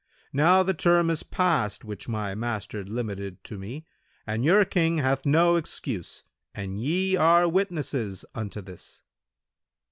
Now 0.33 0.63
the 0.63 0.73
term 0.73 1.11
is 1.11 1.21
past 1.21 1.85
which 1.85 2.07
my 2.07 2.33
master 2.33 2.83
limited 2.83 3.43
to 3.43 3.59
me 3.59 3.85
and 4.25 4.43
your 4.43 4.65
King 4.65 4.97
hath 4.97 5.27
no 5.27 5.57
excuse, 5.57 6.23
and 6.55 6.79
ye 6.79 7.15
are 7.15 7.47
witnesses 7.47 8.25
unto 8.33 8.61
this." 8.61 9.03